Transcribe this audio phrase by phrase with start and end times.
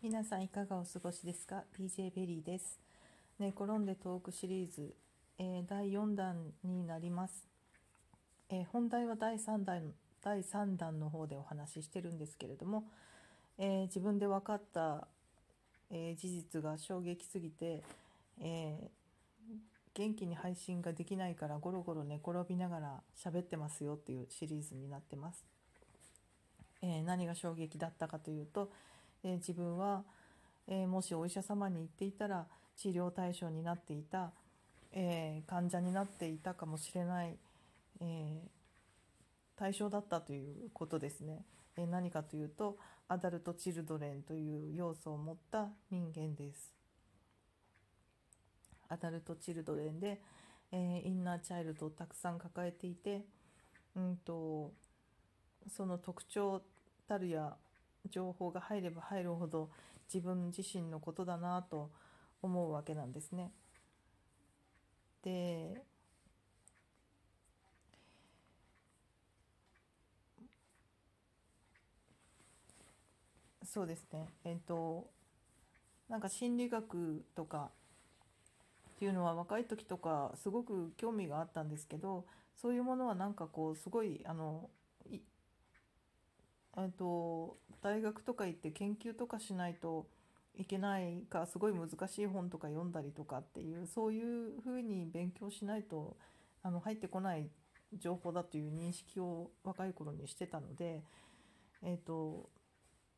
[0.00, 2.78] 皆さんいかがお過ごしですか ?DJ ベリーです。
[3.40, 4.94] 寝転んでトークシリーズ、
[5.40, 7.48] えー第4弾になります。
[8.48, 9.92] えー本題は第3弾
[10.22, 12.84] 第3弾の方でお話ししてるんですけれども、
[13.58, 15.08] えー自分で分かった、
[15.90, 17.82] えー事実が衝撃すぎて、
[18.40, 18.88] えー
[19.94, 25.44] 元気に配信ができないからゴロゴロ寝転びながら喋ってますよっていうシリーズになってます。
[26.82, 28.70] えー何が衝撃だったかというと、
[29.24, 30.04] え自分は、
[30.66, 32.46] えもしお医者様に行っていたら
[32.76, 34.30] 治療対象になっていた、
[34.92, 37.36] え患者になっていたかもしれない、
[38.00, 38.40] え
[39.56, 41.44] 対象だったということですね、
[41.76, 46.72] え何かというとアダルト・チルドレンという要素を持った人間です。
[48.88, 50.20] アダルト・チルドレンで、
[50.72, 53.24] えインナーチャイルドをたくさん抱えていて
[53.98, 54.72] うんと
[55.68, 56.62] その特徴
[57.08, 57.56] たるや
[58.10, 59.70] 情報が入れば入るほど
[60.12, 61.90] 自分自身のことだなと
[62.42, 63.52] 思うわけなんですね。
[65.22, 65.84] で
[73.64, 75.08] そうですねえっと
[76.08, 77.70] なんか心理学とか
[78.90, 82.24] っていうのは若い時とかすごく興味があったんですけど
[82.56, 84.68] そういうものはなんかこうすごいあの
[86.86, 90.06] と大学とか行って研究とかしないと
[90.56, 96.16] いけないかすごい難しい本とか読んだりとかっていうそういうふうに勉強しないと
[96.62, 97.48] あの入ってこない
[97.96, 101.02] 情報だという認識を若い頃にしてたので
[101.82, 102.50] えっと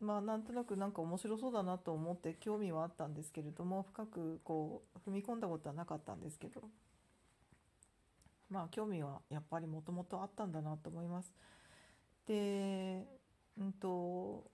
[0.00, 6.62] まあなんとなくなんか面白そうだなと思って興味はあったんですけれども深くこう踏み込んだことはなかったんですけど
[8.50, 11.32] まあ興味はやっぱりもともとあったんだなと思います。
[12.26, 13.06] で
[13.58, 14.44] うんと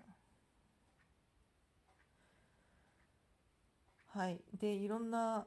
[4.09, 4.41] はい。
[4.59, 5.47] でいろんな、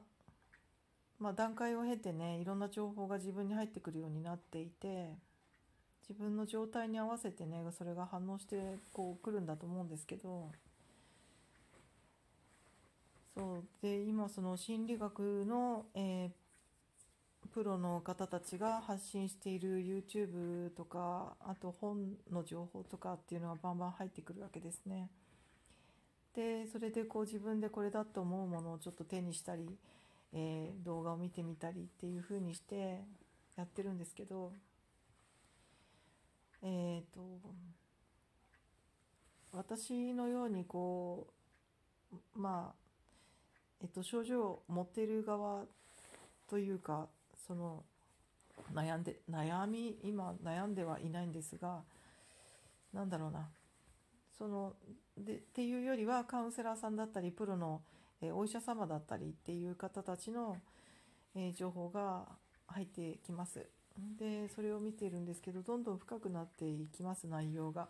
[1.18, 5.14] まあ、段階を経てねいろんな情報が自分に入ってくるようになっていて
[6.08, 10.52] 自分の状態に合わせてねそれが反応してこう来るんだと思うんですけど
[13.36, 13.64] そう。
[13.82, 16.45] で今その心理学の、えー
[17.46, 25.10] プロの方たちが発信している YouTube とかあと本の情報とかっていうのがバンバン入ってくるわけですね。
[26.34, 29.78] でそれでこう自分でこれだと思うものをちょっと手にしたり、
[30.32, 33.00] えー動画を見てみたりっていう風にして
[33.56, 34.52] やってるんですけど
[36.62, 37.20] えっ、と
[39.52, 41.28] 私のようにこ
[42.12, 42.74] うまあ
[43.82, 45.64] えっと症状を持ってる側
[46.48, 47.08] というか
[47.46, 47.84] その
[48.74, 51.82] 悩んで悩み今悩んではいないんですが
[52.92, 53.48] なんだろうな。
[54.38, 54.74] その
[55.16, 57.80] でっていうよりはカウンセラーさんだったりプロの、
[58.20, 60.58] えお医者様だったりっていう方たちの、
[61.34, 62.26] え情報が
[62.66, 63.66] 入ってきます。
[64.18, 67.88] でそれを見ているんですけどどんどん深くなっていきます内容が。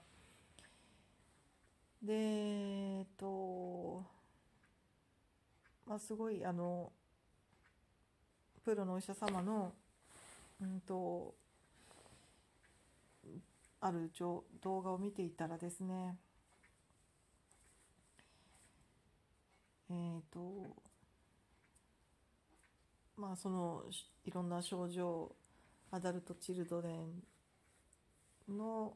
[2.02, 4.04] でえっと
[5.86, 6.92] まあすごいあの
[8.66, 9.72] プロのお医者様の
[10.60, 11.32] うんと
[13.80, 14.10] ある
[14.60, 16.16] 動画を見ていたらですね
[19.88, 20.74] えっ、と
[23.16, 23.84] まあその
[24.24, 25.30] いろんな症状
[25.92, 28.94] アダルト・チルドレンの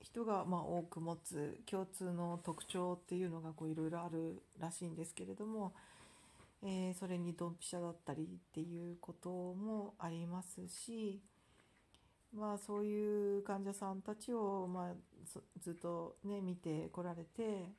[0.00, 5.72] 人がまあ多く持つ共通の特徴っていうのがこういろいろあるらしいんですけれども、
[6.62, 11.20] えーそれにドンピシャだったりっていうこともありますし
[12.36, 14.94] まあそういう患者さんたちをまあ
[15.60, 17.72] ずっとね見てこられて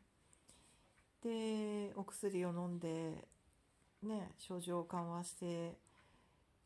[1.23, 3.27] でお薬を飲んで
[4.03, 5.75] ね症状を緩和して、え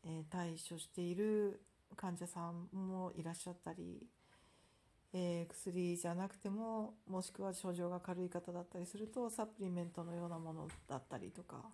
[0.06, 1.60] ー対処している
[1.96, 4.06] 患者さんもいらっしゃったり、
[5.12, 11.64] えー薬じゃなくてももしくは症状が軽い方だったりするとサプリメントのようなものだったりとか、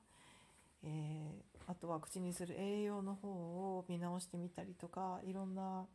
[0.85, 5.87] えーあとは口にする栄養の方を見直してみたりとかいろんな、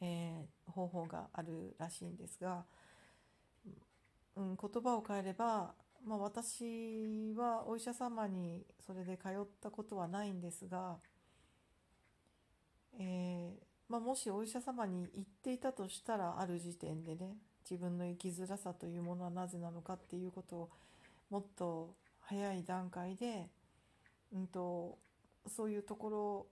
[0.00, 2.64] えー方法があるらしいんですが、
[4.36, 5.72] うん、言葉を変えれば、
[6.06, 10.96] まあ、私はお医者様にそれで通ったことはないんですが、
[12.98, 17.36] えーまあ、もしお医者様に言っていたとしたらある時点でね
[17.68, 20.70] 自分の生きづらさというものはなぜなのかっていうことを
[21.30, 21.94] もっと
[22.28, 23.48] 早い段階で、
[24.34, 24.98] うん、と
[25.46, 26.46] そういうところ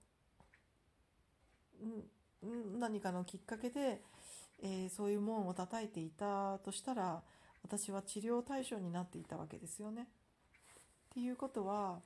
[2.43, 4.01] うんうん何かのきっかけで、
[4.63, 7.21] えーそういう門を叩いていたとしたら
[7.63, 10.03] 私は治療対象になっていたわけですよね。
[10.03, 11.99] っていうことは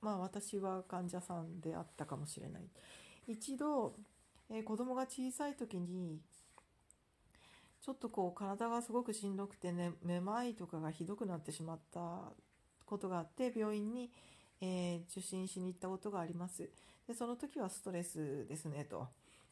[0.00, 2.62] まあ私は患者さんであったかもしれない。
[3.28, 3.94] 一度、
[4.50, 6.20] えー、子供が小さい時に
[7.80, 12.32] ちょっとこう体がすごくしんどくてねめまいとかがひどくなってしまった
[12.86, 14.10] ことがあって病院に、
[14.60, 16.70] えー、受診しに行ったことがあります。
[17.06, 19.08] でその時はストレスですねと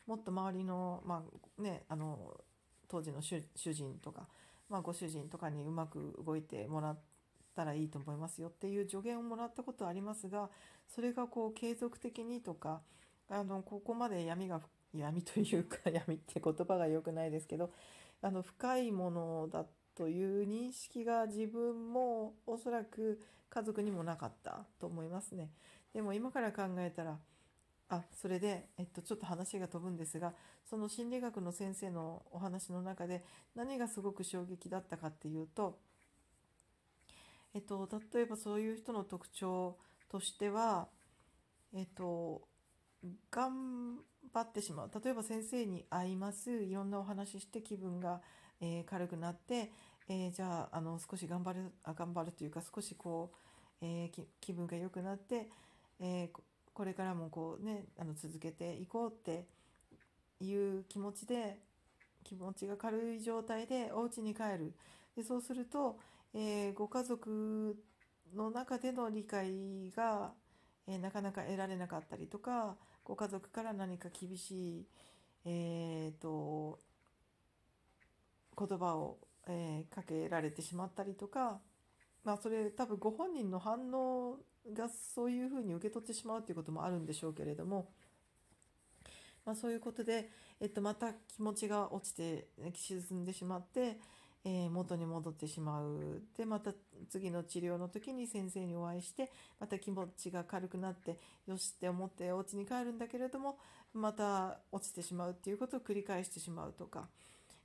[0.06, 1.22] もっと周りの,、ま
[1.58, 2.40] あね、あの
[2.88, 3.42] 当時の主
[3.72, 4.26] 人とか、
[4.68, 6.98] まあ、ご主人とかにうまく動いてもらっ
[7.54, 10.50] たらいいと思いますよっていう助言をもらったことはありますが
[10.88, 12.80] それがこう継続的にとか
[13.28, 14.60] あのここまで闇が
[14.94, 17.70] 闇というか闇って言葉が良くないですけど
[18.20, 19.64] あの深いものだ
[20.02, 25.50] という認識が自分もおそらく家族にもなかったと思いますね。
[25.94, 27.18] でも今から考えたら
[27.88, 30.32] あそれで、えっと、ちょっと話が飛ぶんですが
[30.68, 33.22] その心理学の先生のお話の中で
[33.54, 35.78] 何がすごく衝撃だったかっていうと、
[37.54, 39.76] えっと、例えばそういう人の特徴
[40.10, 40.88] としては、
[41.76, 42.42] えっと、
[43.30, 43.98] 頑
[44.34, 48.20] 張ってしまう例えば先生に会いますいろんなお話しして気分が、
[48.60, 49.70] えー、軽くなって、
[50.08, 53.32] えー、じゃああの少し頑張るあ頑張るというか少しこ
[53.80, 55.48] う、えー、気分が良くなって、
[56.00, 56.30] え
[56.74, 59.46] これからもこうねあの続けていこうって
[60.40, 61.58] いう気持ちで
[62.24, 64.74] 気持ちが軽い状態でお家に帰る。
[65.16, 65.98] でそうすると、
[66.34, 67.76] えー、ご家族
[68.34, 70.32] の中での理解が、
[70.86, 74.86] えー、なかなか得られなかったりとかご家族から何か厳しい、
[75.44, 76.78] えーと、
[78.56, 79.18] 言葉を、
[79.48, 81.60] えー、かけられてしまったりとか、
[82.24, 84.38] まあ、それ多分ご本人の反応
[84.72, 87.88] がそういうふうに受け取ってしまうということもあるんでしょうけれども、
[89.44, 90.30] まあ、そういうことで、
[90.60, 93.98] えっと、また気持ちが落ちて沈んでしまって、
[94.44, 96.22] えー、元に戻ってしまう。
[96.36, 96.72] でまた
[97.08, 103.58] 次の治療の時に先生にお会いしてまた気持ちが軽くなってよしって思ってお家に帰るんだけれども
[103.92, 107.08] また落ちてしまうっていうことを繰り返してしまうとか、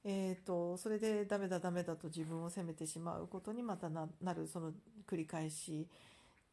[0.09, 4.71] えーと、それでダメだダメだと自分を責めてしまうことにまたなるその
[5.05, 5.85] 繰り返し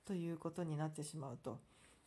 [0.05, 1.61] ということになってしまうと。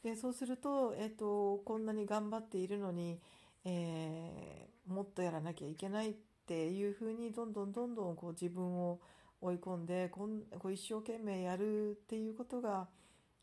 [0.04, 3.22] でそうすると,、えーと、こんなに頑張っているのに、
[3.64, 6.14] えー、もっとやらなきゃいけないっ
[6.46, 9.00] ていうふうにどんどんどんどんこう自分を
[9.40, 12.90] 追い込んでこんこう一生懸命やるっていうことが、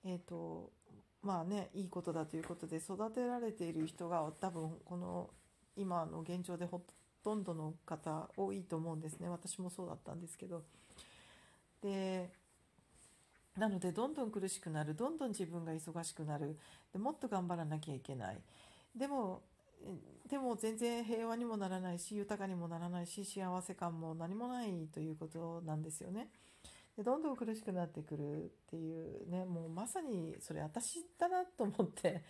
[0.05, 0.71] えーと
[1.23, 5.31] まあね、いいことだということで育てられている人が多分この
[5.75, 6.83] 今の現状でほ
[7.25, 9.29] とんどの方多いと思うんですね。
[9.31, 10.63] 私もそうだったんですけど。
[11.83, 12.31] で
[13.57, 14.95] なのでどんどん苦しくなる。
[14.95, 16.59] どんどん自分が忙しくなる。
[16.93, 18.39] でもっと頑張らなきゃいけない。
[18.95, 19.43] でも
[20.29, 26.29] でも全然平和にもならないし豊かにもならないし幸せ感も何もないということなんですよね。
[26.97, 32.23] でどんどん苦しくなってくるっていうねもうまさにそれ私だなと思って。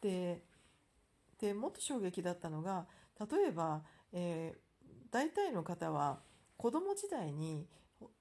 [0.00, 0.42] で
[1.40, 2.86] でもっと衝撃だったのが
[3.30, 6.20] 例えば、えー、大体の方は
[6.56, 7.66] 子供時代に、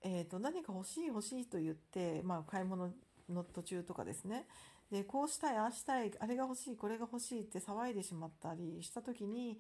[0.04, 2.92] えーと何か欲しい欲しいと言って、まあ、買い物
[3.30, 4.46] の途中とかですね。
[4.92, 9.58] でこうしたいああしたいあれが欲しいこれが欲しいって騒いでしまったりした時に、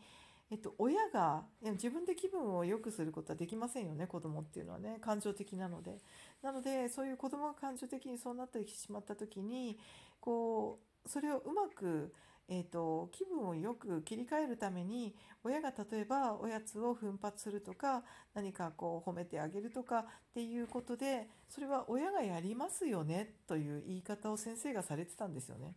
[0.51, 5.99] えっと、親が自分で気分を良くすることはできませんよね子供っていうのはね感情的なので。
[6.41, 9.79] なのでそういう子供が感情的にそうなってしまった時に
[10.19, 12.13] こうそれをうまく
[12.49, 25.75] えーと、気分をよく切り替えるために親が例えばおやつを奮発するとか何かこう褒めてあげるとかっていうことでそれは親がやりますよねという言い方を先生がされてたんですよね。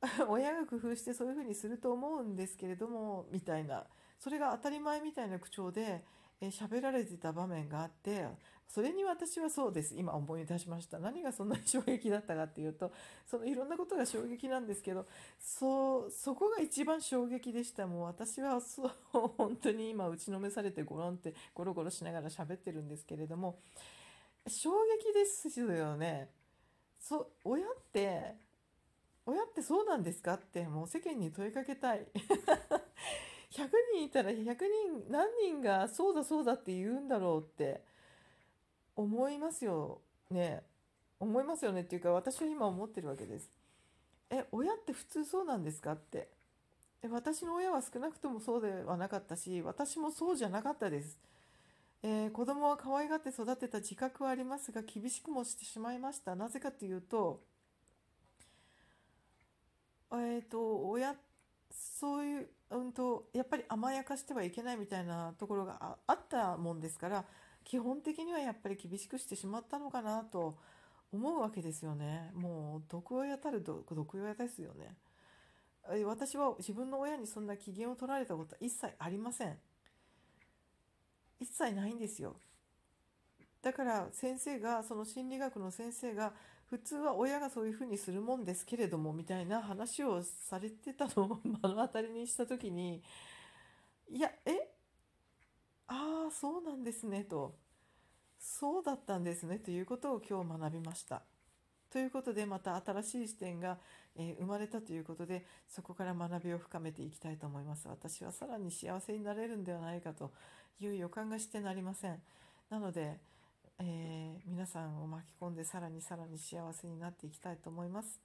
[0.28, 3.86] 親が工夫してそういうふうにすると思うんですけれどもみたいな
[4.18, 6.04] それが当たり前みたいな口調で
[6.40, 8.26] 喋、えられてた場面があって
[8.72, 9.96] それに私はそうです。
[9.96, 11.00] 今思い出しました。
[11.00, 12.92] 何がそんなに衝撃だったかっていうと
[13.26, 15.06] そのいろんなことが衝撃なんですけど
[15.40, 17.88] そうそこが一番衝撃でした。
[17.88, 18.90] もう私はそう
[19.36, 23.58] 本当に今打ちのめされてゴロンってゴロゴロしながら喋ってるんですけれども
[24.46, 26.30] 衝撃ですよね。
[27.00, 28.36] そ親って
[29.26, 32.06] 親ってそうなんですかってもう世間に問いかけたい。
[33.50, 37.82] 100人いたら100人何人がそうだそうだって言うんだろうって。
[38.96, 40.00] 思いますよ。
[40.30, 40.62] ね。
[41.18, 41.82] 思いますよね。
[41.82, 43.50] っていうか私は今思ってるわけです。
[44.30, 46.28] え親って普通そうなんですかって。
[47.02, 51.18] え私の親は少なくともそうではなかったし私もそうじゃなかったです、
[52.02, 56.34] えー、子供は可愛がって育てた自覚はありますが厳しくもしてしまいました。
[56.36, 57.40] なぜかというと
[60.12, 61.14] えっ、ー、と親
[61.70, 67.24] そういううんとやっぱり甘やかしてはいけないみたいなところがあったもんですから
[67.64, 70.56] 基本的にはやっぱり厳しくしてしまったのかなと
[71.12, 72.30] 思うわけですよね。
[72.34, 74.96] もう毒親たる毒親ですよね。
[75.92, 79.58] え私は自分の親にそんな機嫌を取られたことは一切ありません。
[81.40, 82.36] 一切ないんですよ。
[83.62, 86.32] だから先生がその心理学の先生が
[86.70, 93.02] 普通は親がそういうふうにするもんですけれどもみたいな話をされてたのを目の当たりにした時に
[94.10, 94.69] いやえ？
[95.90, 97.54] ああそうなんですねと
[98.38, 101.22] そうだったんですねということを今日学びました。
[101.92, 103.76] ということでまた新しい視点が、
[104.16, 107.88] え生まれたということでそこから学びを深めていきたいと思います。
[107.88, 110.30] 私はさらに幸せになれるんではないかと
[110.80, 112.22] いう予感がしてなりません。
[112.70, 113.18] なので
[113.82, 118.20] えー、皆さんを巻き込んでさらにさらに幸せになっていきたいと思います。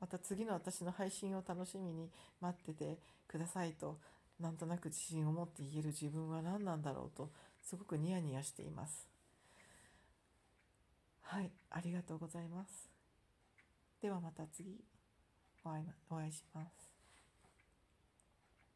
[0.00, 2.10] また次の私の配信を楽しみに
[2.40, 3.98] 待っててくださいと
[4.40, 7.30] なんとなく自信を持って言える自分は何なんだろうと
[7.62, 9.08] すごくニヤニヤしています。
[11.22, 12.88] はい、ありがとうございます。
[14.00, 14.78] ではまた次
[15.64, 16.87] お会いお会いします。